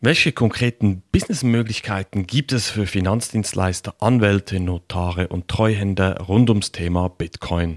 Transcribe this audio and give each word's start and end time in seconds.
Welche 0.00 0.30
konkreten 0.30 1.02
Businessmöglichkeiten 1.10 2.28
gibt 2.28 2.52
es 2.52 2.70
für 2.70 2.86
Finanzdienstleister, 2.86 3.96
Anwälte, 3.98 4.60
Notare 4.60 5.26
und 5.26 5.48
Treuhänder 5.48 6.20
rund 6.20 6.50
ums 6.50 6.70
Thema 6.70 7.08
Bitcoin? 7.08 7.74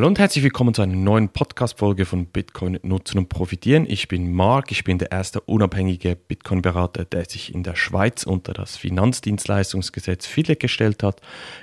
Hallo 0.00 0.08
und 0.08 0.18
herzlich 0.18 0.42
willkommen 0.42 0.72
zu 0.72 0.80
einer 0.80 0.96
neuen 0.96 1.28
Podcast-Folge 1.28 2.06
von 2.06 2.24
Bitcoin 2.24 2.78
nutzen 2.82 3.18
und 3.18 3.28
profitieren. 3.28 3.84
Ich 3.86 4.08
bin 4.08 4.32
Marc, 4.32 4.72
ich 4.72 4.82
bin 4.82 4.96
der 4.96 5.12
erste 5.12 5.42
unabhängige 5.42 6.16
Bitcoin-Berater, 6.16 7.04
der 7.04 7.26
sich 7.26 7.54
in 7.54 7.64
der 7.64 7.76
Schweiz 7.76 8.22
unter 8.22 8.54
das 8.54 8.78
Finanzdienstleistungsgesetz 8.78 10.24
FIDLE 10.24 10.56
gestellt 10.56 11.02
hat. 11.02 11.20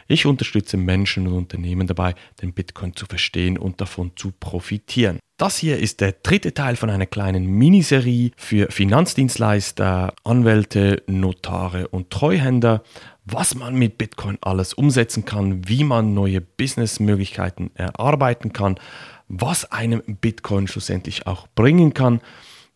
Ich 0.07 0.27
unterstütze 0.27 0.77
Menschen 0.77 1.25
und 1.25 1.33
Unternehmen 1.33 1.87
dabei, 1.87 2.13
den 2.39 2.53
Bitcoin 2.53 2.95
zu 2.95 3.07
verstehen 3.07 3.57
und 3.57 3.81
davon 3.81 4.11
zu 4.15 4.31
profitieren. 4.39 5.17
Das 5.37 5.57
hier 5.57 5.79
ist 5.79 6.01
der 6.01 6.11
dritte 6.11 6.53
Teil 6.53 6.75
von 6.75 6.91
einer 6.91 7.07
kleinen 7.07 7.45
Miniserie 7.45 8.31
für 8.37 8.71
Finanzdienstleister, 8.71 10.13
Anwälte, 10.23 11.01
Notare 11.07 11.87
und 11.87 12.11
Treuhänder, 12.11 12.83
was 13.29 13.55
man 13.55 13.75
mit 13.75 13.97
Bitcoin 13.97 14.37
alles 14.41 14.73
umsetzen 14.73 15.25
kann, 15.25 15.67
wie 15.67 15.83
man 15.83 16.13
neue 16.13 16.39
Businessmöglichkeiten 16.41 17.71
erarbeiten 17.75 18.53
kann, 18.53 18.79
was 19.27 19.71
einem 19.71 20.01
Bitcoin 20.05 20.67
schlussendlich 20.67 21.27
auch 21.27 21.47
bringen 21.53 21.93
kann 21.93 22.21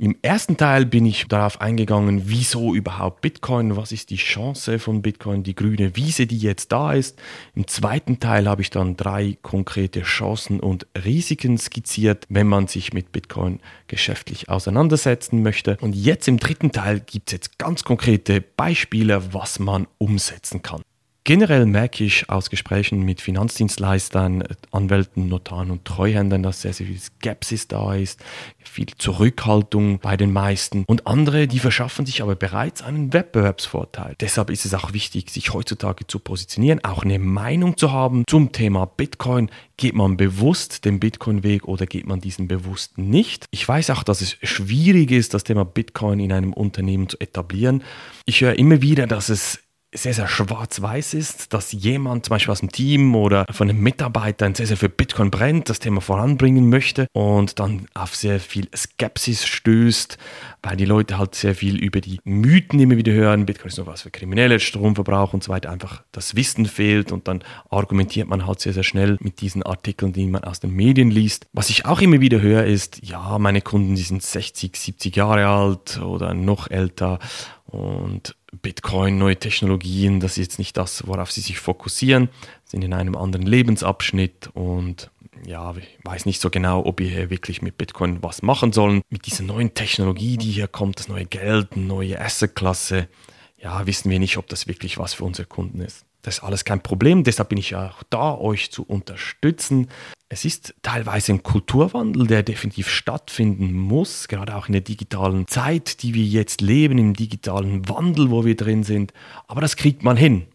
im 0.02 0.18
ersten 0.24 0.58
Teil 0.58 0.88
bin 0.88 1.06
ich 1.06 1.28
darauf 1.28 1.62
eingegangen, 1.62 2.24
wieso 2.26 2.74
überhaupt 2.74 3.22
Bitcoin, 3.22 3.76
was 3.76 3.92
ist 3.92 4.10
die 4.10 4.16
Chance 4.16 4.80
von 4.80 5.04
Bitcoin, 5.04 5.44
die 5.44 5.54
grüne 5.54 5.96
Wiese, 5.96 6.26
die 6.26 6.40
jetzt 6.40 6.72
da 6.72 6.94
ist. 6.94 7.22
Im 7.54 7.68
zweiten 7.68 8.20
Teil 8.20 8.50
habe 8.50 8.64
ich 8.64 8.72
dann 8.72 8.98
drei 8.98 9.38
konkrete 9.44 10.02
Chancen 10.02 10.60
und 10.60 10.88
Risiken 11.06 11.60
skizziert, 11.60 12.26
wenn 12.30 12.48
man 12.48 12.66
sich 12.66 12.94
mit 12.94 13.12
Bitcoin 13.12 13.60
geschäftlich 13.86 14.50
auseinandersetzen 14.50 15.44
möchte. 15.44 15.78
Und 15.82 15.96
jetzt 15.96 16.28
im 16.28 16.40
dritten 16.40 16.72
Teil 16.72 17.02
gibt 17.02 17.30
es 17.30 17.34
jetzt 17.34 17.60
ganz 17.60 17.84
konkrete 17.84 18.42
Beispiele, 18.42 19.36
was 19.36 19.60
man 19.60 19.86
umsetzen 20.00 20.64
kann. 20.64 20.82
Generell 21.24 21.68
merke 21.68 22.04
ich 22.04 22.32
aus 22.32 22.50
Gesprächen 22.50 23.04
mit 23.04 23.22
Finanzdienstleistern, 23.22 24.44
Anwälten, 24.72 25.28
Notaren 25.28 25.70
und 25.70 25.86
Treuhändern, 25.86 26.42
dass 26.42 26.64
sehr, 26.64 26.74
sehr 26.74 26.88
viel 26.88 26.98
Skepsis 26.98 27.68
da 27.68 27.94
ist, 27.94 28.20
viel 28.58 28.88
Zurückhaltung 28.98 30.00
bei 30.00 30.18
den 30.18 30.34
meisten 30.34 30.84
und 30.88 31.06
andere, 31.06 31.48
die 31.48 31.60
verschaffen 31.60 32.08
sich 32.08 32.24
aber 32.24 32.36
bereits 32.36 32.82
einen 32.82 33.14
Wettbewerbsvorteil. 33.14 34.16
Deshalb 34.20 34.50
ist 34.50 34.66
es 34.66 34.74
auch 34.74 34.94
wichtig, 34.94 35.30
sich 35.30 35.54
heutzutage 35.54 36.08
zu 36.08 36.18
positionieren, 36.18 36.84
auch 36.84 37.04
eine 37.04 37.20
Meinung 37.20 37.78
zu 37.78 37.92
haben 37.92 38.24
zum 38.28 38.52
Thema 38.52 38.86
Bitcoin. 38.86 39.52
Geht 39.78 39.94
man 39.94 40.18
bewusst 40.18 40.86
den 40.86 41.00
Bitcoin-Weg 41.00 41.68
oder 41.68 41.86
geht 41.86 42.08
man 42.08 42.20
diesen 42.20 42.48
bewusst 42.48 42.98
nicht? 42.98 43.46
Ich 43.52 43.68
weiß 43.68 43.92
auch, 43.92 44.02
dass 44.02 44.22
es 44.22 44.38
schwierig 44.42 45.12
ist, 45.12 45.36
das 45.36 45.44
Thema 45.44 45.66
Bitcoin 45.66 46.20
in 46.20 46.32
einem 46.32 46.54
Unternehmen 46.54 47.10
zu 47.10 47.20
etablieren. 47.20 47.84
Ich 48.26 48.42
höre 48.42 48.58
immer 48.58 48.82
wieder, 48.82 49.06
dass 49.06 49.30
es 49.30 49.60
sehr, 49.94 50.14
sehr 50.14 50.28
schwarz-weiß 50.28 51.14
ist, 51.14 51.54
dass 51.54 51.74
jemand 51.74 52.26
zum 52.26 52.32
Beispiel 52.32 52.52
aus 52.52 52.62
dem 52.62 52.72
Team 52.72 53.14
oder 53.16 53.46
von 53.52 53.70
einem 53.70 53.82
Mitarbeiter 53.82 54.50
sehr, 54.56 54.68
sehr 54.68 54.78
für 54.78 54.90
Bitcoin 54.90 55.32
brennt, 55.32 55.70
das 55.70 55.80
Thema 55.80 56.00
voranbringen 56.00 56.70
möchte 56.70 57.08
und 57.12 57.60
dann 57.60 57.88
auf 57.94 58.16
sehr 58.16 58.40
viel 58.40 58.70
Skepsis 58.76 59.46
stößt, 59.46 60.18
weil 60.64 60.78
die 60.78 60.86
Leute 60.86 61.18
halt 61.18 61.36
sehr 61.36 61.56
viel 61.56 61.78
über 61.78 62.00
die 62.00 62.20
Mythen 62.24 62.80
immer 62.80 62.96
wieder 62.96 63.12
hören, 63.12 63.46
Bitcoin 63.46 63.68
ist 63.68 63.78
nur 63.78 63.88
was 63.88 64.04
für 64.04 64.12
Kriminelle, 64.12 64.60
Stromverbrauch 64.62 65.34
und 65.34 65.44
so 65.44 65.52
weiter, 65.52 65.70
einfach 65.70 66.04
das 66.14 66.36
Wissen 66.36 66.66
fehlt 66.68 67.12
und 67.12 67.28
dann 67.28 67.44
argumentiert 67.70 68.30
man 68.30 68.48
halt 68.48 68.62
sehr, 68.62 68.74
sehr 68.74 68.84
schnell 68.84 69.18
mit 69.20 69.42
diesen 69.42 69.62
Artikeln, 69.64 70.14
die 70.14 70.26
man 70.26 70.44
aus 70.46 70.62
den 70.62 70.72
Medien 70.72 71.12
liest. 71.12 71.48
Was 71.52 71.70
ich 71.70 71.86
auch 71.86 72.00
immer 72.00 72.22
wieder 72.22 72.40
höre, 72.40 72.66
ist, 72.66 73.06
ja, 73.06 73.38
meine 73.40 73.62
Kunden, 73.62 73.96
die 73.96 74.04
sind 74.04 74.24
60, 74.24 74.76
70 74.76 75.16
Jahre 75.18 75.48
alt 75.48 76.00
oder 76.02 76.34
noch 76.34 76.70
älter 76.70 77.20
und 77.66 78.36
Bitcoin, 78.62 79.18
neue 79.18 79.38
Technologien, 79.38 80.20
das 80.20 80.34
ist 80.34 80.38
jetzt 80.38 80.60
nicht 80.60 80.78
das, 80.78 81.08
worauf 81.08 81.32
sie 81.32 81.42
sich 81.42 81.60
fokussieren, 81.60 82.30
sind 82.66 82.84
in 82.84 82.94
einem 82.94 83.16
anderen 83.16 83.46
Lebensabschnitt 83.46 84.50
und 84.54 85.10
ja, 85.46 85.74
ich 85.76 85.98
weiß 86.04 86.26
nicht 86.26 86.42
so 86.42 86.50
genau, 86.50 86.86
ob 86.86 87.00
wir 87.00 87.10
hier 87.10 87.30
wirklich 87.30 87.62
mit 87.62 87.78
Bitcoin 87.78 88.22
was 88.22 88.42
machen 88.42 88.74
sollen. 88.74 89.02
Mit 89.10 89.26
dieser 89.26 89.44
neuen 89.44 89.74
Technologie, 89.74 90.38
die 90.38 90.52
hier 90.52 90.68
kommt, 90.68 91.00
das 91.00 91.08
neue 91.08 91.26
Geld, 91.26 91.74
eine 91.74 91.86
neue 91.86 92.20
Assetklasse, 92.20 93.08
ja, 93.58 93.86
wissen 93.88 94.12
wir 94.12 94.20
nicht, 94.20 94.38
ob 94.38 94.48
das 94.48 94.68
wirklich 94.68 94.98
was 94.98 95.14
für 95.14 95.24
unsere 95.24 95.48
Kunden 95.48 95.82
ist. 95.82 96.06
Das 96.22 96.38
ist 96.38 96.44
alles 96.44 96.66
kein 96.66 96.82
Problem, 96.82 97.24
deshalb 97.24 97.50
bin 97.50 97.58
ich 97.58 97.76
auch 97.76 98.04
da, 98.10 98.38
euch 98.38 98.72
zu 98.72 98.84
unterstützen. 98.84 99.90
Es 100.30 100.46
ist 100.46 100.76
teilweise 100.82 101.34
ein 101.34 101.44
Kulturwandel, 101.44 102.28
der 102.28 102.44
definitiv 102.44 102.90
stattfinden 102.90 103.74
muss, 103.74 104.28
gerade 104.28 104.56
auch 104.56 104.68
in 104.68 104.74
der 104.74 104.82
digitalen 104.82 105.48
Zeit, 105.48 106.04
die 106.04 106.14
wir 106.14 106.24
jetzt 106.24 106.62
leben, 106.62 106.98
im 106.98 107.14
digitalen 107.16 107.90
Wandel, 107.90 108.30
wo 108.30 108.46
wir 108.46 108.56
drin 108.56 108.84
sind. 108.84 109.14
Aber 109.48 109.62
das 109.62 109.76
kriegt 109.76 110.04
man 110.04 110.16
hin. 110.16 110.46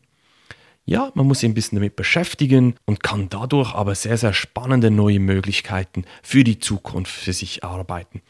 Ja, 0.88 1.10
man 1.14 1.26
muss 1.26 1.40
sich 1.40 1.50
ein 1.50 1.54
bisschen 1.54 1.76
damit 1.76 1.96
beschäftigen 1.96 2.76
und 2.84 3.02
kann 3.02 3.28
dadurch 3.28 3.74
aber 3.74 3.96
sehr, 3.96 4.16
sehr 4.16 4.32
spannende 4.32 4.92
neue 4.92 5.18
Möglichkeiten 5.18 6.04
für 6.22 6.44
die 6.44 6.60
Zukunft 6.60 7.12
für 7.12 7.32
sich 7.32 7.64
arbeiten. 7.64 8.22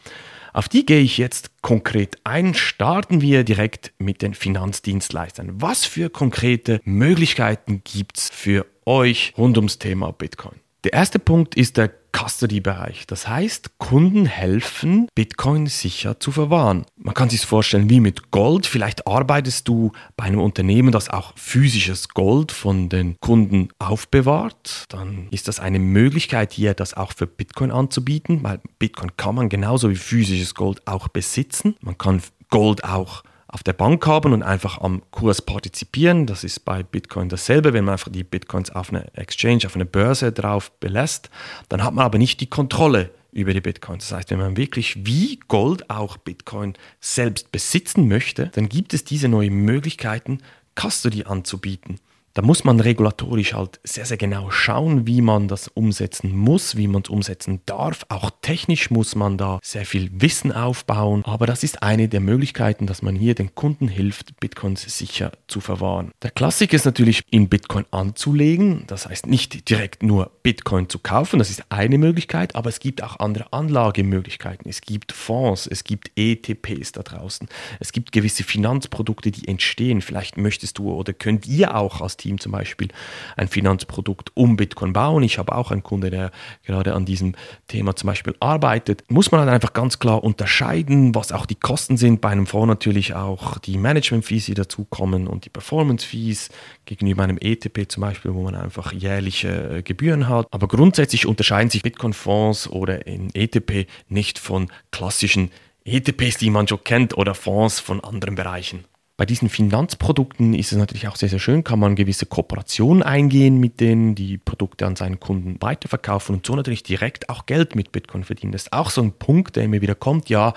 Auf 0.57 0.71
die 0.71 0.87
gehe 0.87 1.03
ich 1.03 1.19
jetzt 1.19 1.51
konkret 1.61 2.17
ein. 2.25 2.55
Starten 2.55 3.21
wir 3.21 3.45
direkt 3.45 3.93
mit 3.99 4.23
den 4.23 4.33
Finanzdienstleistern. 4.33 5.61
Was 5.61 5.85
für 5.85 6.09
konkrete 6.09 6.81
Möglichkeiten 6.85 7.83
gibt 7.85 8.17
es 8.17 8.31
für 8.31 8.65
euch 8.87 9.35
rund 9.37 9.59
ums 9.59 9.79
Thema 9.79 10.13
Bitcoin? 10.13 10.55
Der 10.85 10.95
erste 10.95 11.19
Punkt 11.19 11.57
ist 11.57 11.77
der 11.77 11.89
Custody-Bereich. 12.17 13.07
Das 13.07 13.29
heißt, 13.29 13.79
Kunden 13.79 14.25
helfen, 14.27 15.09
Bitcoin 15.15 15.67
sicher 15.67 16.19
zu 16.19 16.33
verwahren. 16.33 16.87
Man 16.97 17.15
kann 17.15 17.29
sich 17.29 17.45
vorstellen 17.45 17.91
wie 17.91 18.01
mit 18.01 18.31
Gold. 18.31 18.67
Vielleicht 18.67 19.07
arbeitest 19.07 19.69
du 19.69 19.93
bei 20.17 20.25
einem 20.25 20.41
Unternehmen, 20.41 20.93
das 20.93 21.11
auch 21.11 21.35
physisches 21.37 22.09
Gold 22.09 22.53
von 22.53 22.89
den 22.89 23.17
Kunden 23.21 23.69
aufbewahrt. 23.79 24.85
Dann 24.89 25.29
ist 25.31 25.49
das 25.49 25.61
eine 25.61 25.79
Möglichkeit 25.79 26.53
hier, 26.53 26.75
das 26.75 26.95
auch 26.95 27.13
für 27.13 27.27
Bitcoin 27.27 27.71
anzubieten, 27.71 28.43
weil 28.43 28.61
Bitcoin 28.79 29.17
kann 29.17 29.35
man 29.35 29.49
genauso 29.49 29.91
wie 29.91 29.97
physisches 29.97 30.55
Gold 30.55 30.87
auch 30.87 31.09
besitzen. 31.09 31.77
Man 31.81 31.99
kann 31.99 32.23
Gold 32.49 32.85
auch 32.85 33.23
auf 33.49 33.63
der 33.63 33.73
Bank 33.73 34.07
haben 34.07 34.33
und 34.33 34.43
einfach 34.43 34.81
am 34.81 35.03
Kurs 35.11 35.43
partizipieren. 35.43 36.27
Das 36.27 36.45
ist 36.45 36.65
bei 36.65 36.83
Bitcoin 36.83 37.29
dasselbe. 37.29 37.73
Wenn 37.73 37.85
man 37.85 37.93
einfach 37.93 38.11
die 38.11 38.25
Bitcoins 38.25 38.71
auf 38.71 38.91
eine 38.91 39.15
Exchange, 39.15 39.67
auf 39.67 39.75
eine 39.75 39.87
Börse 39.87 40.33
drauf 40.33 40.73
belässt, 40.81 41.31
dann 41.69 41.83
hat 41.85 41.95
man 41.95 42.05
aber 42.05 42.19
nicht 42.19 42.41
die 42.41 42.51
Kontrolle 42.51 43.11
über 43.33 43.53
die 43.53 43.61
Bitcoins. 43.61 44.09
Das 44.09 44.19
heißt, 44.19 44.31
wenn 44.31 44.39
man 44.39 44.57
wirklich 44.57 45.07
wie 45.07 45.39
Gold 45.47 45.91
auch 45.91 46.17
Bitcoin 46.17 46.75
selbst 47.01 47.53
besitzen 47.53 48.09
möchte, 48.09 48.49
dann 48.55 48.69
gibt 48.69 48.95
es 48.95 49.05
diese 49.05 49.29
neuen 49.29 49.55
Möglichkeiten, 49.55 50.39
Custody 50.75 51.25
anzubieten. 51.25 52.01
Da 52.37 52.43
muss 52.43 52.65
man 52.65 52.81
regulatorisch 52.81 53.55
halt 53.55 53.81
sehr, 53.83 54.05
sehr 54.05 54.19
genau 54.19 54.51
schauen, 54.51 55.07
wie 55.07 55.23
man 55.23 55.49
das 55.49 55.69
umsetzen 55.69 56.37
muss, 56.37 56.77
wie 56.77 56.87
man 56.87 57.01
es 57.01 57.09
umsetzen 57.09 57.63
darf. 57.65 58.05
Auch 58.11 58.31
technisch 58.43 58.91
muss 58.91 59.15
man 59.15 59.39
da 59.39 59.59
sehr 59.63 59.87
viel 59.87 60.11
Wissen 60.13 60.53
aufbauen. 60.53 61.23
Aber 61.25 61.47
das 61.47 61.63
ist 61.63 61.83
eine 61.83 62.11
der 62.11 62.21
Möglichkeiten, 62.21 62.87
dass 62.87 63.01
man 63.01 63.17
hier 63.17 63.35
den 63.35 63.55
Kunden 63.55 63.89
hilft, 63.89 64.39
Bitcoins 64.39 64.83
sicher 64.83 65.33
zu 65.49 65.63
verwahren. 65.63 66.11
Der 66.23 66.31
Klassiker 66.31 66.77
ist 66.77 66.85
natürlich, 66.85 67.23
in 67.31 67.49
Bitcoin 67.49 67.87
anzulegen. 67.91 68.85
Das 68.87 69.09
heißt 69.09 69.27
nicht 69.29 69.71
direkt 69.71 70.03
nur 70.03 70.31
Bitcoin 70.43 70.91
zu 70.91 70.99
kaufen. 70.99 71.39
Das 71.39 71.49
ist 71.49 71.63
eine 71.71 71.97
Möglichkeit, 71.97 72.55
aber 72.55 72.69
es 72.69 72.81
gibt 72.81 73.03
auch 73.03 73.19
andere 73.19 73.51
Anlagemöglichkeiten. 73.55 74.69
Es 74.69 74.83
gibt 74.83 75.13
Fonds, 75.13 75.67
es 75.67 75.85
gibt 75.85 76.11
ETPs 76.17 76.93
da 76.93 77.03
draußen. 77.03 77.49
Es 77.81 77.93
gibt 77.93 78.13
gewisse 78.13 78.45
Finanzprodukte, 78.45 79.31
die 79.31 79.49
entstehen. 79.49 80.03
Vielleicht 80.03 80.37
möchtest 80.37 80.77
du 80.77 80.93
oder 80.93 81.15
könnt 81.15 81.47
ihr 81.47 81.75
auch 81.75 82.03
als 82.03 82.19
Team 82.19 82.26
Team 82.27 82.41
zum 82.41 82.53
Beispiel 82.53 82.89
ein 83.37 83.47
Finanzprodukt 83.47 84.33
um 84.35 84.57
Bitcoin 84.57 84.93
bauen. 84.93 85.23
Ich 85.23 85.39
habe 85.39 85.55
auch 85.55 85.71
einen 85.71 85.85
Kunde, 85.85 86.11
der 86.11 86.33
gerade 86.65 86.95
an 86.95 87.05
diesem 87.05 87.35
Thema 87.69 87.95
zum 87.95 88.09
Beispiel 88.09 88.35
arbeitet. 88.41 89.05
Muss 89.09 89.31
man 89.31 89.41
halt 89.41 89.51
einfach 89.51 89.73
ganz 89.73 89.99
klar 90.01 90.25
unterscheiden, 90.25 91.15
was 91.15 91.31
auch 91.31 91.47
die 91.47 91.55
Kosten 91.55 91.97
sind. 91.97 92.21
Bei 92.21 92.31
einem 92.31 92.47
Fonds 92.47 92.67
natürlich 92.67 93.15
auch 93.15 93.59
die 93.59 93.79
Management-Fees, 93.79 94.47
die 94.47 94.55
dazukommen 94.55 95.29
und 95.29 95.45
die 95.45 95.51
Performance-Fees 95.51 96.51
gegenüber 96.85 97.23
einem 97.23 97.39
ETP 97.41 97.89
zum 97.89 98.01
Beispiel, 98.01 98.35
wo 98.35 98.43
man 98.43 98.57
einfach 98.57 98.93
jährliche 98.93 99.79
äh, 99.79 99.83
Gebühren 99.83 100.29
hat. 100.29 100.49
Aber 100.51 100.67
grundsätzlich 100.67 101.27
unterscheiden 101.27 101.71
sich 101.71 101.83
Bitcoin-Fonds 101.83 102.69
oder 102.71 103.07
in 103.07 103.33
ETP 103.35 103.87
nicht 104.09 104.39
von 104.39 104.69
klassischen 104.91 105.51
ETPs, 105.85 106.39
die 106.39 106.51
man 106.51 106.67
schon 106.67 106.83
kennt 106.83 107.17
oder 107.17 107.35
Fonds 107.35 107.79
von 107.79 108.01
anderen 108.01 108.35
Bereichen. 108.35 108.85
Bei 109.19 109.25
diesen 109.25 109.49
Finanzprodukten 109.49 110.53
ist 110.53 110.73
es 110.73 110.79
natürlich 110.79 111.09
auch 111.09 111.17
sehr, 111.17 111.31
sehr 111.31 111.39
schön, 111.39 111.65
kann 111.65 111.79
man 111.79 111.97
gewisse 111.97 112.27
Kooperationen 112.27 113.03
eingehen 113.03 113.57
mit 113.59 113.81
denen, 113.81 114.15
die 114.15 114.37
Produkte 114.37 114.85
an 114.85 114.95
seinen 114.95 115.21
Kunden 115.21 115.57
weiterverkaufen 115.61 116.35
und 116.35 116.45
so 116.45 116.55
natürlich 116.55 116.83
direkt 116.83 117.31
auch 117.31 117.47
Geld 117.47 117.75
mit 117.77 117.93
Bitcoin 117.93 118.25
verdienen. 118.25 118.53
Das 118.53 118.65
ist 118.65 118.75
auch 118.75 118.91
so 118.91 119.01
ein 119.01 119.13
Punkt, 119.13 119.57
der 119.57 119.65
immer 119.65 119.81
wieder 119.81 119.95
kommt. 119.95 120.29
Ja, 120.29 120.53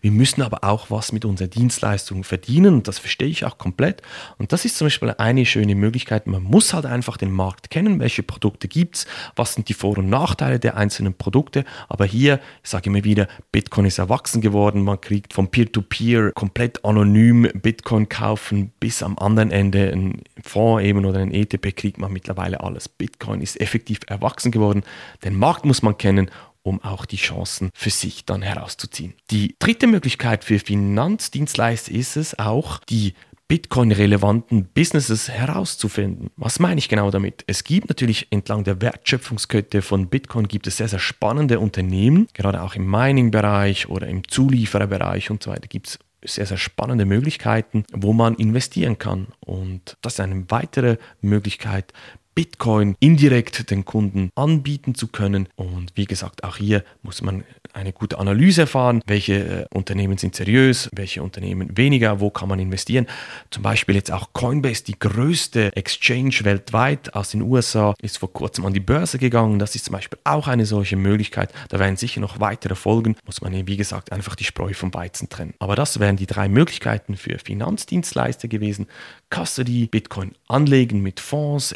wir 0.00 0.12
müssen 0.12 0.42
aber 0.42 0.62
auch 0.62 0.92
was 0.92 1.10
mit 1.10 1.24
unserer 1.24 1.48
Dienstleistung 1.48 2.22
verdienen 2.22 2.74
und 2.74 2.86
das 2.86 3.00
verstehe 3.00 3.26
ich 3.26 3.44
auch 3.44 3.58
komplett. 3.58 4.00
Und 4.38 4.52
das 4.52 4.64
ist 4.64 4.78
zum 4.78 4.86
Beispiel 4.86 5.12
eine 5.18 5.44
schöne 5.44 5.74
Möglichkeit. 5.74 6.28
Man 6.28 6.44
muss 6.44 6.72
halt 6.72 6.86
einfach 6.86 7.16
den 7.16 7.32
Markt 7.32 7.70
kennen, 7.70 7.98
welche 7.98 8.22
Produkte 8.22 8.68
gibt 8.68 8.94
es, 8.94 9.06
was 9.34 9.54
sind 9.54 9.68
die 9.68 9.74
Vor- 9.74 9.98
und 9.98 10.08
Nachteile 10.08 10.60
der 10.60 10.76
einzelnen 10.76 11.14
Produkte. 11.14 11.64
Aber 11.88 12.04
hier, 12.04 12.38
ich 12.62 12.70
sage 12.70 12.90
immer 12.90 13.02
wieder, 13.02 13.26
Bitcoin 13.50 13.86
ist 13.86 13.98
erwachsen 13.98 14.40
geworden. 14.40 14.84
Man 14.84 15.00
kriegt 15.00 15.32
vom 15.32 15.48
Peer-to-Peer 15.48 16.28
-Peer 16.28 16.32
komplett 16.32 16.84
anonym 16.84 17.50
Bitcoin 17.60 18.03
kaufen 18.08 18.72
bis 18.80 19.02
am 19.02 19.18
anderen 19.18 19.50
Ende 19.50 19.90
ein 19.92 20.22
Fonds 20.42 20.84
eben 20.84 21.04
oder 21.04 21.20
ein 21.20 21.32
ETP 21.32 21.74
kriegt 21.74 21.98
man 21.98 22.12
mittlerweile 22.12 22.60
alles. 22.60 22.88
Bitcoin 22.88 23.40
ist 23.40 23.60
effektiv 23.60 24.00
erwachsen 24.06 24.52
geworden. 24.52 24.82
Den 25.24 25.36
Markt 25.36 25.64
muss 25.64 25.82
man 25.82 25.98
kennen 25.98 26.30
um 26.66 26.82
auch 26.82 27.04
die 27.04 27.16
Chancen 27.16 27.70
für 27.74 27.90
sich 27.90 28.24
dann 28.24 28.40
herauszuziehen. 28.40 29.12
Die 29.30 29.54
dritte 29.58 29.86
Möglichkeit 29.86 30.44
für 30.44 30.58
Finanzdienstleister 30.58 31.92
ist 31.92 32.16
es 32.16 32.38
auch, 32.38 32.78
die 32.88 33.12
Bitcoin-relevanten 33.46 34.64
Businesses 34.72 35.28
herauszufinden. 35.28 36.30
Was 36.36 36.58
meine 36.58 36.78
ich 36.78 36.88
genau 36.88 37.10
damit? 37.10 37.44
Es 37.46 37.62
gibt 37.62 37.88
natürlich 37.90 38.28
entlang 38.30 38.64
der 38.64 38.80
Wertschöpfungskette 38.80 39.82
von 39.82 40.08
Bitcoin 40.08 40.48
gibt 40.48 40.66
es 40.66 40.78
sehr, 40.78 40.88
sehr 40.88 40.98
spannende 40.98 41.60
Unternehmen, 41.60 42.26
gerade 42.32 42.62
auch 42.62 42.74
im 42.74 42.90
Mining-Bereich 42.90 43.88
oder 43.90 44.08
im 44.08 44.26
Zuliefererbereich 44.26 45.30
und 45.30 45.42
so 45.42 45.50
weiter 45.50 45.68
gibt 45.68 45.88
es 45.88 45.98
sehr, 46.24 46.46
sehr 46.46 46.56
spannende 46.56 47.04
Möglichkeiten, 47.04 47.84
wo 47.92 48.12
man 48.12 48.34
investieren 48.34 48.98
kann. 48.98 49.28
Und 49.40 49.96
das 50.02 50.14
ist 50.14 50.20
eine 50.20 50.44
weitere 50.50 50.96
Möglichkeit, 51.20 51.92
Bitcoin 52.34 52.96
indirekt 53.00 53.70
den 53.70 53.84
Kunden 53.84 54.30
anbieten 54.34 54.94
zu 54.94 55.08
können. 55.08 55.48
Und 55.56 55.92
wie 55.94 56.06
gesagt, 56.06 56.44
auch 56.44 56.56
hier 56.56 56.84
muss 57.02 57.22
man 57.22 57.44
eine 57.72 57.92
gute 57.92 58.18
Analyse 58.18 58.62
erfahren, 58.62 59.02
welche 59.06 59.34
äh, 59.34 59.66
Unternehmen 59.74 60.16
sind 60.16 60.34
seriös, 60.34 60.88
welche 60.92 61.22
Unternehmen 61.22 61.76
weniger, 61.76 62.20
wo 62.20 62.30
kann 62.30 62.48
man 62.48 62.58
investieren. 62.58 63.06
Zum 63.50 63.62
Beispiel 63.62 63.96
jetzt 63.96 64.12
auch 64.12 64.32
Coinbase, 64.32 64.84
die 64.84 64.98
größte 64.98 65.74
Exchange 65.76 66.40
weltweit 66.42 67.14
aus 67.14 67.30
den 67.30 67.42
USA, 67.42 67.94
ist 68.00 68.18
vor 68.18 68.32
kurzem 68.32 68.64
an 68.66 68.74
die 68.74 68.80
Börse 68.80 69.18
gegangen. 69.18 69.58
Das 69.58 69.74
ist 69.74 69.86
zum 69.86 69.92
Beispiel 69.92 70.18
auch 70.24 70.46
eine 70.46 70.66
solche 70.66 70.96
Möglichkeit. 70.96 71.52
Da 71.68 71.78
werden 71.78 71.96
sicher 71.96 72.20
noch 72.20 72.40
weitere 72.40 72.74
folgen. 72.74 73.16
Muss 73.26 73.40
man, 73.40 73.66
wie 73.66 73.76
gesagt, 73.76 74.12
einfach 74.12 74.36
die 74.36 74.44
Spreu 74.44 74.72
vom 74.72 74.94
Weizen 74.94 75.28
trennen. 75.28 75.54
Aber 75.58 75.74
das 75.74 75.98
wären 75.98 76.16
die 76.16 76.26
drei 76.26 76.48
Möglichkeiten 76.48 77.16
für 77.16 77.38
Finanzdienstleister 77.38 78.48
gewesen. 78.48 78.86
Custody, 79.30 79.86
Bitcoin 79.86 80.32
anlegen 80.46 81.02
mit 81.02 81.18
Fonds, 81.18 81.72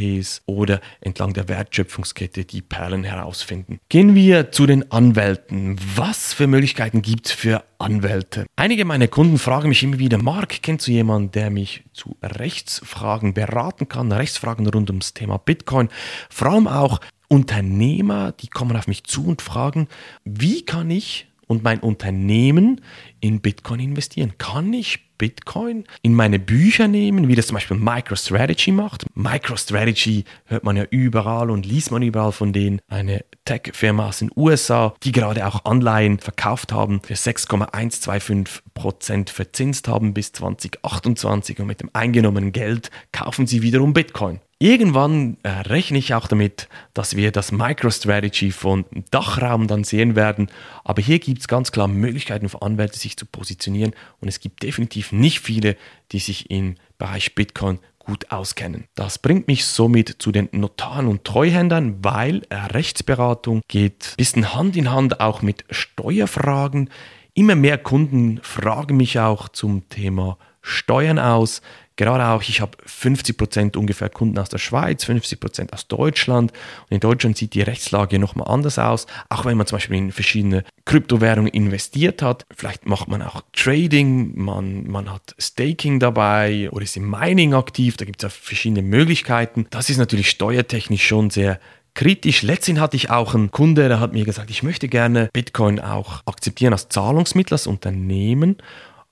ETPs 0.00 0.42
oder 0.46 0.80
entlang 1.00 1.32
der 1.32 1.48
Wertschöpfungskette 1.48 2.44
die 2.44 2.62
Perlen 2.62 3.04
herausfinden. 3.04 3.80
Gehen 3.88 4.14
wir 4.14 4.52
zu 4.52 4.66
den 4.66 4.90
Anwälten. 4.90 5.76
Was 5.96 6.32
für 6.32 6.46
Möglichkeiten 6.46 7.02
gibt 7.02 7.26
es 7.26 7.32
für 7.32 7.64
Anwälte? 7.78 8.46
Einige 8.56 8.84
meiner 8.84 9.08
Kunden 9.08 9.38
fragen 9.38 9.68
mich 9.68 9.82
immer 9.82 9.98
wieder, 9.98 10.18
Mark, 10.18 10.62
kennst 10.62 10.86
du 10.86 10.92
jemanden, 10.92 11.30
der 11.32 11.50
mich 11.50 11.84
zu 11.92 12.16
Rechtsfragen 12.22 13.34
beraten 13.34 13.88
kann, 13.88 14.12
Rechtsfragen 14.12 14.66
rund 14.66 14.90
ums 14.90 15.14
Thema 15.14 15.38
Bitcoin, 15.38 15.88
vor 16.28 16.48
allem 16.48 16.66
auch 16.66 17.00
Unternehmer, 17.28 18.32
die 18.32 18.48
kommen 18.48 18.76
auf 18.76 18.88
mich 18.88 19.04
zu 19.04 19.24
und 19.24 19.40
fragen, 19.40 19.88
wie 20.24 20.64
kann 20.64 20.90
ich 20.90 21.28
und 21.46 21.64
mein 21.64 21.80
Unternehmen 21.80 22.80
in 23.20 23.40
Bitcoin 23.40 23.80
investieren? 23.80 24.34
Kann 24.38 24.72
ich 24.72 25.10
Bitcoin 25.20 25.84
in 26.00 26.14
meine 26.14 26.38
Bücher 26.38 26.88
nehmen, 26.88 27.28
wie 27.28 27.34
das 27.34 27.48
zum 27.48 27.54
Beispiel 27.54 27.76
MicroStrategy 27.76 28.72
macht? 28.72 29.04
MicroStrategy 29.14 30.24
hört 30.46 30.64
man 30.64 30.76
ja 30.76 30.84
überall 30.84 31.50
und 31.50 31.66
liest 31.66 31.90
man 31.90 32.00
überall 32.02 32.32
von 32.32 32.54
denen. 32.54 32.80
Eine 32.88 33.26
Tech-Firma 33.44 34.08
aus 34.08 34.20
den 34.20 34.30
USA, 34.34 34.94
die 35.02 35.12
gerade 35.12 35.46
auch 35.46 35.66
Anleihen 35.66 36.20
verkauft 36.20 36.72
haben, 36.72 37.02
für 37.02 37.12
6,125% 37.14 39.30
verzinst 39.30 39.88
haben 39.88 40.14
bis 40.14 40.32
2028 40.32 41.60
und 41.60 41.66
mit 41.66 41.82
dem 41.82 41.90
eingenommenen 41.92 42.52
Geld 42.52 42.90
kaufen 43.12 43.46
sie 43.46 43.60
wiederum 43.60 43.92
Bitcoin. 43.92 44.40
Irgendwann 44.62 45.38
äh, 45.42 45.48
rechne 45.48 45.96
ich 45.96 46.12
auch 46.12 46.28
damit, 46.28 46.68
dass 46.92 47.16
wir 47.16 47.32
das 47.32 47.50
MicroStrategy 47.50 48.52
von 48.52 48.84
Dachraum 49.10 49.68
dann 49.68 49.84
sehen 49.84 50.16
werden. 50.16 50.50
Aber 50.84 51.00
hier 51.00 51.18
gibt 51.18 51.40
es 51.40 51.48
ganz 51.48 51.72
klar 51.72 51.88
Möglichkeiten 51.88 52.50
für 52.50 52.60
Anwälte, 52.60 52.98
sich 52.98 53.09
zu 53.18 53.26
positionieren. 53.26 53.94
Und 54.20 54.28
es 54.28 54.40
gibt 54.40 54.62
definitiv 54.62 55.12
nicht 55.12 55.40
viele, 55.40 55.76
die 56.12 56.18
sich 56.18 56.50
im 56.50 56.76
Bereich 56.98 57.34
Bitcoin 57.34 57.78
gut 57.98 58.30
auskennen. 58.32 58.84
Das 58.94 59.18
bringt 59.18 59.46
mich 59.46 59.66
somit 59.66 60.16
zu 60.18 60.32
den 60.32 60.48
Notaren 60.52 61.06
und 61.06 61.24
Treuhändern, 61.24 62.02
weil 62.02 62.42
Rechtsberatung 62.50 63.62
geht 63.68 64.10
ein 64.12 64.16
bisschen 64.16 64.54
Hand 64.54 64.76
in 64.76 64.90
Hand 64.90 65.20
auch 65.20 65.42
mit 65.42 65.64
Steuerfragen. 65.70 66.90
Immer 67.34 67.54
mehr 67.54 67.78
Kunden 67.78 68.40
fragen 68.42 68.96
mich 68.96 69.18
auch 69.18 69.48
zum 69.48 69.88
Thema 69.88 70.38
Steuern 70.62 71.18
aus. 71.18 71.62
Gerade 72.00 72.28
auch, 72.28 72.40
ich 72.40 72.62
habe 72.62 72.78
50% 72.88 73.76
ungefähr 73.76 74.08
Kunden 74.08 74.38
aus 74.38 74.48
der 74.48 74.56
Schweiz, 74.56 75.04
50% 75.04 75.70
aus 75.74 75.86
Deutschland. 75.86 76.50
Und 76.50 76.94
in 76.94 77.00
Deutschland 77.00 77.36
sieht 77.36 77.52
die 77.52 77.60
Rechtslage 77.60 78.18
nochmal 78.18 78.48
anders 78.48 78.78
aus. 78.78 79.06
Auch 79.28 79.44
wenn 79.44 79.58
man 79.58 79.66
zum 79.66 79.76
Beispiel 79.76 79.98
in 79.98 80.10
verschiedene 80.10 80.64
Kryptowährungen 80.86 81.52
investiert 81.52 82.22
hat. 82.22 82.46
Vielleicht 82.56 82.86
macht 82.86 83.08
man 83.08 83.20
auch 83.20 83.42
Trading, 83.52 84.32
man, 84.34 84.86
man 84.86 85.12
hat 85.12 85.34
Staking 85.38 86.00
dabei 86.00 86.70
oder 86.70 86.84
ist 86.84 86.96
im 86.96 87.10
Mining 87.10 87.52
aktiv. 87.52 87.98
Da 87.98 88.06
gibt 88.06 88.22
es 88.22 88.22
ja 88.22 88.28
verschiedene 88.30 88.80
Möglichkeiten. 88.80 89.66
Das 89.68 89.90
ist 89.90 89.98
natürlich 89.98 90.30
steuertechnisch 90.30 91.06
schon 91.06 91.28
sehr 91.28 91.60
kritisch. 91.92 92.40
Letztens 92.40 92.80
hatte 92.80 92.96
ich 92.96 93.10
auch 93.10 93.34
einen 93.34 93.50
Kunde, 93.50 93.88
der 93.88 94.00
hat 94.00 94.14
mir 94.14 94.24
gesagt, 94.24 94.48
ich 94.48 94.62
möchte 94.62 94.88
gerne 94.88 95.28
Bitcoin 95.34 95.78
auch 95.80 96.22
akzeptieren 96.24 96.72
als 96.72 96.88
Zahlungsmittel, 96.88 97.52
als 97.52 97.66
Unternehmen. 97.66 98.56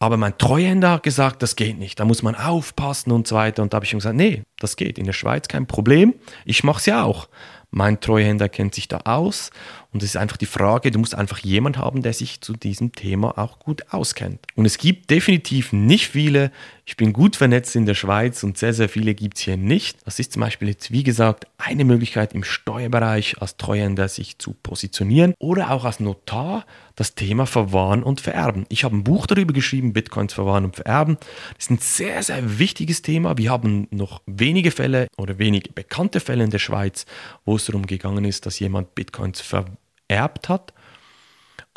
Aber 0.01 0.17
mein 0.17 0.39
Treuhänder 0.39 0.93
hat 0.93 1.03
gesagt, 1.03 1.43
das 1.43 1.57
geht 1.57 1.79
nicht, 1.79 1.99
da 1.99 2.05
muss 2.05 2.23
man 2.23 2.37
aufpassen 2.37 3.11
und 3.11 3.27
so 3.27 3.35
weiter. 3.35 3.63
Und 3.63 3.73
da 3.73 3.77
habe 3.77 3.85
ich 3.85 3.93
ihm 3.93 3.99
gesagt, 3.99 4.17
nee, 4.17 4.43
das 4.59 4.77
geht 4.77 4.99
in 4.99 5.07
der 5.07 5.13
Schweiz 5.13 5.49
kein 5.49 5.67
Problem, 5.67 6.15
ich 6.45 6.63
mache 6.63 6.79
es 6.79 6.87
ja 6.87 7.03
auch. 7.03 7.29
Mein 7.71 8.01
Treuhänder 8.01 8.49
kennt 8.49 8.75
sich 8.75 8.89
da 8.89 8.99
aus 9.05 9.51
und 9.91 10.03
es 10.03 10.11
ist 10.11 10.17
einfach 10.17 10.37
die 10.37 10.47
Frage, 10.47 10.91
du 10.91 10.99
musst 10.99 11.15
einfach 11.15 11.39
jemand 11.39 11.79
haben, 11.79 12.03
der 12.03 12.13
sich 12.13 12.41
zu 12.41 12.53
diesem 12.55 12.93
Thema 12.93 13.39
auch 13.39 13.59
gut 13.59 13.91
auskennt. 13.91 14.41
Und 14.55 14.67
es 14.67 14.79
gibt 14.79 15.11
definitiv 15.11 15.73
nicht 15.73 16.09
viele, 16.09 16.51
ich 16.85 16.97
bin 16.97 17.13
gut 17.13 17.37
vernetzt 17.37 17.77
in 17.77 17.85
der 17.85 17.95
Schweiz 17.95 18.43
und 18.43 18.57
sehr, 18.57 18.73
sehr 18.73 18.89
viele 18.89 19.15
gibt 19.15 19.37
es 19.37 19.45
hier 19.45 19.59
nicht. 19.59 19.99
Das 20.07 20.19
ist 20.19 20.33
zum 20.33 20.41
Beispiel 20.41 20.69
jetzt, 20.69 20.91
wie 20.91 21.03
gesagt, 21.03 21.47
eine 21.59 21.85
Möglichkeit 21.85 22.33
im 22.33 22.45
Steuerbereich 22.45 23.41
als 23.43 23.59
Treuhänder 23.59 24.09
sich 24.09 24.39
zu 24.39 24.55
positionieren 24.55 25.35
oder 25.39 25.71
auch 25.71 25.85
als 25.85 26.01
Notar 26.01 26.65
das 26.97 27.15
Thema 27.15 27.47
Verwahren 27.47 28.03
und 28.03 28.21
Vererben. 28.21 28.67
Ich 28.71 28.85
habe 28.85 28.97
ein 28.97 29.05
Buch 29.05 29.27
darüber 29.27 29.53
geschrieben, 29.53 29.93
Bitcoins 29.93 30.33
verwahren 30.33 30.65
und 30.65 30.77
vererben. 30.77 31.17
Das 31.55 31.67
ist 31.67 31.71
ein 31.71 31.79
sehr, 31.79 32.23
sehr 32.23 32.59
wichtiges 32.59 33.03
Thema. 33.03 33.37
Wir 33.39 33.51
haben 33.51 33.87
noch 33.91 34.23
wenige 34.27 34.71
Fälle 34.71 35.07
oder 35.17 35.39
wenige 35.39 35.73
bekannte 35.73 36.21
Fälle 36.21 36.45
in 36.45 36.51
der 36.51 36.59
Schweiz, 36.59 37.05
wo 37.45 37.58
es 37.59 37.67
darum 37.67 37.87
gegangen 37.87 38.25
ist, 38.25 38.47
dass 38.47 38.59
jemand 38.59 38.95
Bitcoins 38.95 39.41
vererbt 39.41 40.49
hat 40.49 40.73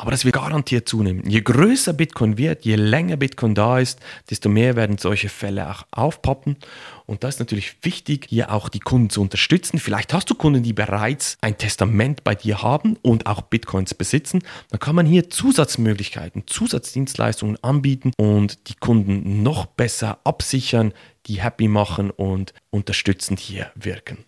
aber 0.02 0.10
das 0.10 0.24
wird 0.24 0.34
garantiert 0.34 0.88
zunehmen. 0.88 1.30
Je 1.30 1.42
größer 1.42 1.92
Bitcoin 1.92 2.36
wird, 2.36 2.64
je 2.64 2.74
länger 2.74 3.16
Bitcoin 3.16 3.54
da 3.54 3.78
ist, 3.78 4.00
desto 4.30 4.48
mehr 4.48 4.74
werden 4.74 4.98
solche 4.98 5.28
Fälle 5.28 5.70
auch 5.70 5.86
aufpoppen. 5.92 6.56
Und 7.06 7.22
da 7.22 7.28
ist 7.28 7.38
natürlich 7.38 7.76
wichtig, 7.82 8.26
hier 8.28 8.50
auch 8.50 8.68
die 8.68 8.80
Kunden 8.80 9.10
zu 9.10 9.20
unterstützen. 9.20 9.78
Vielleicht 9.78 10.12
hast 10.12 10.28
du 10.28 10.34
Kunden, 10.34 10.64
die 10.64 10.72
bereits 10.72 11.38
ein 11.40 11.56
Testament 11.56 12.24
bei 12.24 12.34
dir 12.34 12.62
haben 12.62 12.96
und 13.02 13.26
auch 13.26 13.42
Bitcoins 13.42 13.94
besitzen. 13.94 14.42
Dann 14.70 14.80
kann 14.80 14.96
man 14.96 15.06
hier 15.06 15.30
Zusatzmöglichkeiten, 15.30 16.48
Zusatzdienstleistungen 16.48 17.62
anbieten 17.62 18.10
und 18.18 18.68
die 18.68 18.74
Kunden 18.74 19.44
noch 19.44 19.66
besser 19.66 20.18
absichern, 20.24 20.94
die 21.26 21.40
happy 21.40 21.68
machen 21.68 22.10
und 22.10 22.54
unterstützend 22.70 23.38
hier 23.38 23.70
wirken. 23.76 24.24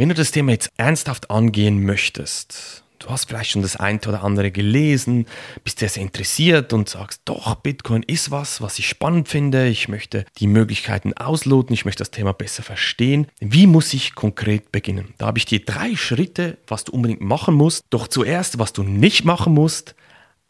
Wenn 0.00 0.08
du 0.08 0.14
das 0.14 0.30
Thema 0.30 0.52
jetzt 0.52 0.70
ernsthaft 0.78 1.30
angehen 1.30 1.84
möchtest, 1.84 2.84
du 3.00 3.10
hast 3.10 3.26
vielleicht 3.26 3.50
schon 3.50 3.60
das 3.60 3.76
eine 3.76 4.00
oder 4.08 4.24
andere 4.24 4.50
gelesen, 4.50 5.26
bist 5.62 5.80
sehr, 5.80 5.90
sehr 5.90 6.02
interessiert 6.02 6.72
und 6.72 6.88
sagst, 6.88 7.20
doch, 7.26 7.54
Bitcoin 7.56 8.02
ist 8.04 8.30
was, 8.30 8.62
was 8.62 8.78
ich 8.78 8.88
spannend 8.88 9.28
finde, 9.28 9.68
ich 9.68 9.90
möchte 9.90 10.24
die 10.38 10.46
Möglichkeiten 10.46 11.12
ausloten, 11.12 11.74
ich 11.74 11.84
möchte 11.84 12.00
das 12.00 12.10
Thema 12.10 12.32
besser 12.32 12.62
verstehen. 12.62 13.26
Wie 13.40 13.66
muss 13.66 13.92
ich 13.92 14.14
konkret 14.14 14.72
beginnen? 14.72 15.12
Da 15.18 15.26
habe 15.26 15.36
ich 15.36 15.44
dir 15.44 15.62
drei 15.62 15.94
Schritte, 15.96 16.56
was 16.66 16.84
du 16.84 16.92
unbedingt 16.92 17.20
machen 17.20 17.54
musst. 17.54 17.82
Doch 17.90 18.08
zuerst, 18.08 18.58
was 18.58 18.72
du 18.72 18.82
nicht 18.82 19.26
machen 19.26 19.52
musst, 19.52 19.94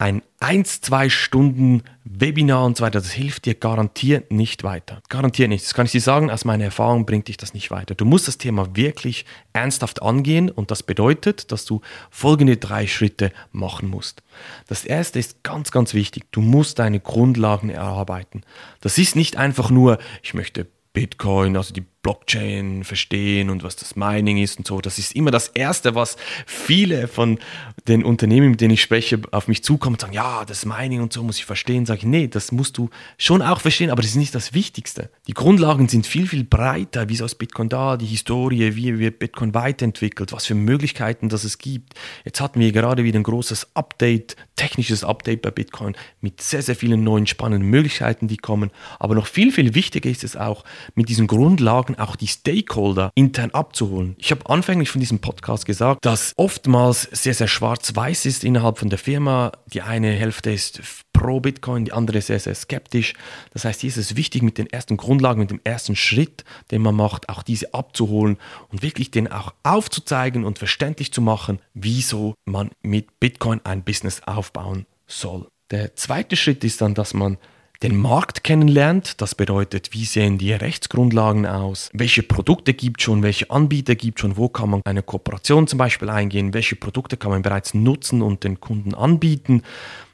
ein 0.01 0.23
1, 0.39 0.81
2 0.81 1.09
Stunden 1.09 1.83
Webinar 2.03 2.65
und 2.65 2.75
so 2.75 2.83
weiter, 2.83 2.99
das 2.99 3.11
hilft 3.11 3.45
dir 3.45 3.53
garantiert 3.53 4.31
nicht 4.31 4.63
weiter. 4.63 5.03
Garantiert 5.09 5.49
nicht. 5.49 5.63
Das 5.63 5.75
kann 5.75 5.85
ich 5.85 5.91
dir 5.91 6.01
sagen, 6.01 6.31
aus 6.31 6.43
meiner 6.43 6.63
Erfahrung 6.63 7.05
bringt 7.05 7.27
dich 7.27 7.37
das 7.37 7.53
nicht 7.53 7.69
weiter. 7.69 7.93
Du 7.93 8.03
musst 8.03 8.27
das 8.27 8.39
Thema 8.39 8.75
wirklich 8.75 9.25
ernsthaft 9.53 10.01
angehen 10.01 10.49
und 10.49 10.71
das 10.71 10.81
bedeutet, 10.81 11.51
dass 11.51 11.65
du 11.65 11.81
folgende 12.09 12.57
drei 12.57 12.87
Schritte 12.87 13.31
machen 13.51 13.89
musst. 13.89 14.23
Das 14.65 14.85
erste 14.85 15.19
ist 15.19 15.43
ganz, 15.43 15.69
ganz 15.69 15.93
wichtig. 15.93 16.23
Du 16.31 16.41
musst 16.41 16.79
deine 16.79 16.99
Grundlagen 16.99 17.69
erarbeiten. 17.69 18.41
Das 18.81 18.97
ist 18.97 19.15
nicht 19.15 19.37
einfach 19.37 19.69
nur, 19.69 19.99
ich 20.23 20.33
möchte 20.33 20.65
Bitcoin, 20.93 21.55
also 21.55 21.75
die 21.75 21.85
Blockchain 22.01 22.83
verstehen 22.83 23.49
und 23.49 23.63
was 23.63 23.75
das 23.75 23.95
Mining 23.95 24.37
ist 24.37 24.57
und 24.57 24.65
so. 24.65 24.81
Das 24.81 24.97
ist 24.97 25.15
immer 25.15 25.29
das 25.29 25.49
Erste, 25.49 25.93
was 25.93 26.17
viele 26.47 27.07
von 27.07 27.39
den 27.87 28.03
Unternehmen, 28.03 28.51
mit 28.51 28.61
denen 28.61 28.73
ich 28.73 28.81
spreche, 28.81 29.21
auf 29.31 29.47
mich 29.47 29.63
zukommen 29.63 29.95
und 29.95 30.01
sagen, 30.01 30.13
ja, 30.13 30.43
das 30.45 30.65
Mining 30.65 31.01
und 31.01 31.13
so 31.13 31.23
muss 31.23 31.37
ich 31.37 31.45
verstehen. 31.45 31.85
Sage 31.85 31.99
ich, 31.99 32.05
nee, 32.05 32.27
das 32.27 32.51
musst 32.51 32.77
du 32.77 32.89
schon 33.17 33.41
auch 33.41 33.61
verstehen, 33.61 33.91
aber 33.91 34.01
das 34.01 34.11
ist 34.11 34.17
nicht 34.17 34.33
das 34.33 34.53
Wichtigste. 34.53 35.09
Die 35.27 35.33
Grundlagen 35.33 35.87
sind 35.89 36.07
viel, 36.07 36.27
viel 36.27 36.43
breiter. 36.43 37.07
Wieso 37.09 37.25
ist 37.25 37.35
Bitcoin 37.35 37.69
da? 37.69 37.97
Die 37.97 38.05
Historie, 38.05 38.75
wie 38.75 38.97
wird 38.97 39.19
Bitcoin 39.19 39.53
weiterentwickelt? 39.53 40.31
Was 40.31 40.47
für 40.47 40.55
Möglichkeiten 40.55 41.29
das 41.29 41.43
es 41.43 41.59
gibt? 41.59 41.93
Jetzt 42.25 42.41
hatten 42.41 42.59
wir 42.59 42.71
gerade 42.71 43.03
wieder 43.03 43.19
ein 43.19 43.23
großes 43.23 43.75
Update, 43.75 44.35
technisches 44.55 45.03
Update 45.03 45.41
bei 45.41 45.51
Bitcoin 45.51 45.95
mit 46.19 46.41
sehr, 46.41 46.61
sehr 46.61 46.75
vielen 46.75 47.03
neuen 47.03 47.27
spannenden 47.27 47.69
Möglichkeiten, 47.69 48.27
die 48.27 48.37
kommen. 48.37 48.71
Aber 48.99 49.15
noch 49.15 49.27
viel, 49.27 49.51
viel 49.51 49.75
wichtiger 49.75 50.09
ist 50.09 50.23
es 50.23 50.35
auch, 50.35 50.63
mit 50.95 51.09
diesen 51.09 51.27
Grundlagen 51.27 51.90
Fragen 51.91 51.99
auch 51.99 52.15
die 52.15 52.27
Stakeholder 52.27 53.11
intern 53.15 53.51
abzuholen. 53.51 54.15
Ich 54.17 54.31
habe 54.31 54.49
anfänglich 54.49 54.89
von 54.89 54.99
diesem 54.99 55.19
Podcast 55.19 55.65
gesagt, 55.65 56.05
dass 56.05 56.33
oftmals 56.37 57.03
sehr, 57.11 57.33
sehr 57.33 57.47
schwarz-weiß 57.47 58.25
ist 58.25 58.43
innerhalb 58.43 58.77
von 58.77 58.89
der 58.89 58.99
Firma. 58.99 59.51
Die 59.73 59.81
eine 59.81 60.11
Hälfte 60.11 60.51
ist 60.51 60.81
pro 61.13 61.39
Bitcoin, 61.39 61.85
die 61.85 61.93
andere 61.93 62.21
sehr, 62.21 62.39
sehr 62.39 62.55
skeptisch. 62.55 63.13
Das 63.53 63.65
heißt, 63.65 63.81
hier 63.81 63.89
ist 63.89 63.97
es 63.97 64.15
wichtig, 64.15 64.41
mit 64.41 64.57
den 64.57 64.67
ersten 64.67 64.97
Grundlagen, 64.97 65.39
mit 65.39 65.51
dem 65.51 65.61
ersten 65.63 65.95
Schritt, 65.95 66.43
den 66.71 66.81
man 66.81 66.95
macht, 66.95 67.29
auch 67.29 67.43
diese 67.43 67.73
abzuholen 67.73 68.37
und 68.69 68.81
wirklich 68.81 69.11
den 69.11 69.31
auch 69.31 69.53
aufzuzeigen 69.63 70.45
und 70.45 70.59
verständlich 70.59 71.11
zu 71.11 71.21
machen, 71.21 71.59
wieso 71.73 72.35
man 72.45 72.71
mit 72.81 73.19
Bitcoin 73.19 73.61
ein 73.63 73.83
Business 73.83 74.21
aufbauen 74.25 74.85
soll. 75.07 75.47
Der 75.71 75.95
zweite 75.95 76.35
Schritt 76.35 76.63
ist 76.63 76.81
dann, 76.81 76.93
dass 76.93 77.13
man 77.13 77.37
den 77.83 77.97
Markt 77.97 78.43
kennenlernt. 78.43 79.21
Das 79.21 79.35
bedeutet, 79.35 79.93
wie 79.93 80.05
sehen 80.05 80.37
die 80.37 80.53
Rechtsgrundlagen 80.53 81.45
aus? 81.45 81.89
Welche 81.93 82.23
Produkte 82.23 82.73
gibt 82.73 83.01
es 83.01 83.05
schon? 83.05 83.23
Welche 83.23 83.49
Anbieter 83.49 83.95
gibt 83.95 84.19
es 84.19 84.21
schon? 84.21 84.37
Wo 84.37 84.49
kann 84.49 84.69
man 84.69 84.81
eine 84.85 85.03
Kooperation 85.03 85.67
zum 85.67 85.79
Beispiel 85.79 86.09
eingehen? 86.09 86.53
Welche 86.53 86.75
Produkte 86.75 87.17
kann 87.17 87.31
man 87.31 87.41
bereits 87.41 87.73
nutzen 87.73 88.21
und 88.21 88.43
den 88.43 88.59
Kunden 88.59 88.93
anbieten? 88.93 89.63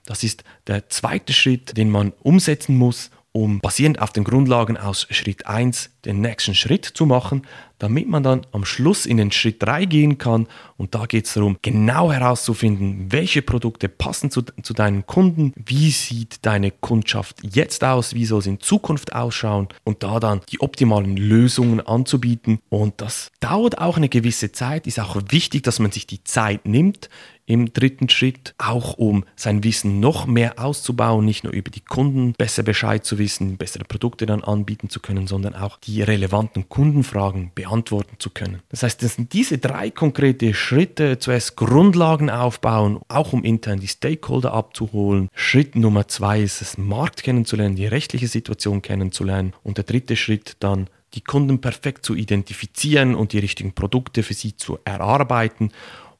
Das 0.06 0.24
ist 0.24 0.44
der 0.68 0.88
zweite 0.90 1.34
Schritt, 1.34 1.76
den 1.76 1.90
man 1.90 2.14
umsetzen 2.24 2.78
muss 2.78 3.12
um 3.44 3.60
basierend 3.60 4.02
auf 4.02 4.12
den 4.12 4.24
Grundlagen 4.24 4.78
aus 4.78 5.06
Schritt 5.12 5.46
1 5.46 5.92
den 6.06 6.22
nächsten 6.22 6.56
Schritt 6.56 6.86
zu 6.86 7.06
machen, 7.06 7.46
damit 7.78 8.08
man 8.08 8.24
dann 8.24 8.48
am 8.52 8.66
Schluss 8.66 9.06
in 9.06 9.18
den 9.18 9.32
Schritt 9.32 9.62
3 9.62 9.86
gehen 9.86 10.18
kann. 10.18 10.48
Und 10.78 10.96
da 10.96 11.06
geht 11.06 11.28
es 11.28 11.34
darum, 11.34 11.58
genau 11.62 12.12
herauszufinden, 12.12 13.12
welche 13.12 13.44
Produkte 13.44 13.90
passen 13.90 14.32
zu, 14.32 14.42
zu 14.42 14.74
deinen 14.74 15.06
Kunden, 15.06 15.54
wie 15.56 15.92
sieht 15.92 16.46
deine 16.46 16.72
Kundschaft 16.72 17.38
jetzt 17.44 17.84
aus, 17.84 18.16
wie 18.16 18.26
soll 18.26 18.40
es 18.40 18.48
in 18.48 18.60
Zukunft 18.60 19.14
ausschauen 19.14 19.68
und 19.84 20.02
da 20.02 20.20
dann 20.20 20.42
die 20.52 20.62
optimalen 20.62 21.16
Lösungen 21.16 21.80
anzubieten. 21.82 22.60
Und 22.70 23.02
das 23.02 23.32
dauert 23.40 23.78
auch 23.78 23.98
eine 23.98 24.10
gewisse 24.10 24.52
Zeit, 24.52 24.88
ist 24.88 25.00
auch 25.00 25.16
wichtig, 25.30 25.62
dass 25.62 25.78
man 25.78 25.92
sich 25.92 26.08
die 26.08 26.24
Zeit 26.24 26.66
nimmt, 26.66 27.10
im 27.48 27.72
dritten 27.74 28.10
Schritt, 28.10 28.54
auch 28.58 28.94
um 28.98 29.24
sein 29.36 29.64
Wissen 29.64 30.00
noch 30.00 30.28
mehr 30.28 30.60
auszubauen, 30.60 31.26
nicht 31.26 31.46
nur 31.46 31.54
über 31.54 31.72
die 31.72 31.82
Kunden 31.82 32.34
besser 32.34 32.62
Bescheid 32.62 33.06
zu 33.06 33.18
wissen, 33.18 33.58
bessere 33.58 33.86
Produkte 33.86 34.26
dann 34.26 34.44
anbieten 34.44 34.90
zu 34.90 35.00
können, 35.00 35.28
sondern 35.28 35.56
auch 35.56 35.78
die 35.78 36.02
relevanten 36.02 36.68
Kundenfragen 36.68 37.52
beantworten 37.56 38.18
zu 38.20 38.30
können. 38.30 38.62
Das 38.70 38.84
heißt, 38.84 39.02
das 39.02 39.16
sind 39.16 39.32
diese 39.32 39.58
drei 39.58 39.90
konkrete 39.90 40.54
Schritte, 40.54 41.20
zuerst 41.20 41.56
Grundlagen 41.56 42.30
aufbauen, 42.30 43.00
auch 43.08 43.32
um 43.32 43.44
intern 43.44 43.80
die 43.80 43.88
Stakeholder 43.88 44.54
abzuholen. 44.54 45.30
Schritt 45.34 45.78
Nummer 45.78 46.10
zwei 46.10 46.42
ist 46.42 46.62
es, 46.62 46.78
Markt 46.78 47.24
kennenzulernen, 47.24 47.78
die 47.78 47.88
rechtliche 47.88 48.28
Situation 48.28 48.82
kennenzulernen 48.82 49.54
und 49.64 49.78
der 49.78 49.86
dritte 49.86 50.18
Schritt 50.18 50.58
dann 50.60 50.90
die 51.14 51.22
Kunden 51.22 51.62
perfekt 51.62 52.06
zu 52.06 52.16
identifizieren 52.16 53.16
und 53.16 53.32
die 53.32 53.40
richtigen 53.40 53.74
Produkte 53.74 54.24
für 54.24 54.34
sie 54.34 54.58
zu 54.58 54.78
erarbeiten 54.84 55.72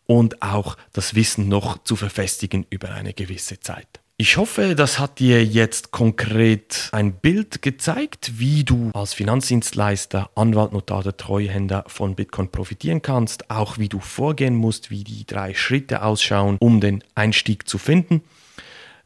und 0.08 0.42
auch 0.42 0.78
das 0.94 1.14
Wissen 1.14 1.48
noch 1.48 1.84
zu 1.84 1.96
verfestigen 1.96 2.66
über 2.70 2.92
eine 2.92 3.14
gewisse 3.14 3.60
Zeit. 3.60 3.88
Ich 4.20 4.38
hoffe, 4.38 4.74
das 4.74 4.98
hat 4.98 5.20
dir 5.20 5.46
jetzt 5.46 5.92
konkret 5.92 6.90
ein 6.92 7.14
Bild 7.14 7.62
gezeigt, 7.62 8.40
wie 8.40 8.64
du 8.64 8.90
als 8.96 9.14
Finanzdienstleister, 9.14 10.32
Anwalt, 10.34 10.74
Notar 10.74 11.02
oder 11.02 11.16
Treuhänder 11.16 11.84
von 11.86 12.16
Bitcoin 12.16 12.50
profitieren 12.50 13.04
kannst, 13.04 13.52
auch 13.52 13.78
wie 13.78 13.90
du 13.90 14.00
vorgehen 14.00 14.56
musst, 14.56 14.90
wie 14.90 15.04
die 15.04 15.28
drei 15.28 15.54
Schritte 15.54 16.02
ausschauen, 16.02 16.58
um 16.60 16.82
den 16.82 17.04
Einstieg 17.14 17.70
zu 17.70 17.78
finden. 17.78 18.24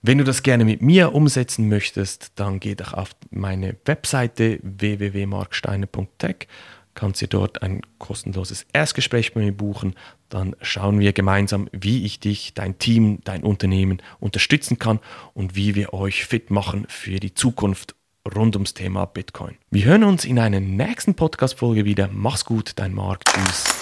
Wenn 0.01 0.17
du 0.17 0.23
das 0.23 0.43
gerne 0.43 0.63
mit 0.63 0.81
mir 0.81 1.13
umsetzen 1.13 1.67
möchtest, 1.67 2.31
dann 2.35 2.61
geh 2.61 2.75
doch 2.75 2.93
auf 2.93 3.09
meine 3.31 3.75
Webseite 3.83 4.59
www.marksteiner.tech 4.63 6.47
kannst 6.95 7.21
du 7.21 7.27
dort 7.27 7.61
ein 7.61 7.81
kostenloses 7.97 8.65
Erstgespräch 8.73 9.33
bei 9.33 9.41
mir 9.41 9.51
buchen. 9.51 9.95
Dann 10.29 10.55
schauen 10.61 10.99
wir 10.99 11.13
gemeinsam, 11.13 11.67
wie 11.71 12.05
ich 12.05 12.19
dich, 12.19 12.53
dein 12.53 12.77
Team, 12.79 13.19
dein 13.23 13.43
Unternehmen 13.43 14.01
unterstützen 14.19 14.79
kann 14.79 14.99
und 15.33 15.55
wie 15.55 15.75
wir 15.75 15.93
euch 15.93 16.25
fit 16.25 16.51
machen 16.51 16.85
für 16.89 17.19
die 17.19 17.33
Zukunft 17.33 17.95
rund 18.35 18.55
ums 18.55 18.73
Thema 18.73 19.05
Bitcoin. 19.05 19.57
Wir 19.71 19.85
hören 19.85 20.03
uns 20.03 20.25
in 20.25 20.39
einer 20.39 20.59
nächsten 20.59 21.15
Podcast-Folge 21.15 21.85
wieder. 21.85 22.09
Mach's 22.11 22.45
gut, 22.45 22.73
dein 22.75 22.93
Marc. 22.93 23.25
Tschüss. 23.25 23.80